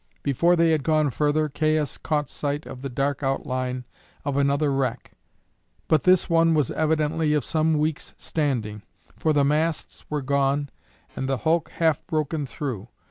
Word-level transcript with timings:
Before 0.23 0.55
they 0.55 0.71
had 0.71 0.81
gone 0.81 1.11
further 1.11 1.47
Caius 1.47 1.99
caught 1.99 2.27
sight 2.27 2.65
of 2.65 2.81
the 2.81 2.89
dark 2.89 3.21
outline 3.21 3.85
of 4.25 4.35
another 4.35 4.73
wreck; 4.73 5.11
but 5.87 6.05
this 6.05 6.27
one 6.27 6.55
was 6.55 6.71
evidently 6.71 7.35
of 7.35 7.45
some 7.45 7.77
weeks' 7.77 8.15
standing, 8.17 8.81
for 9.15 9.31
the 9.31 9.45
masts 9.45 10.09
were 10.09 10.23
gone 10.23 10.71
and 11.15 11.29
the 11.29 11.37
hulk 11.45 11.69
half 11.77 12.03
broken 12.07 12.47
through. 12.47 12.87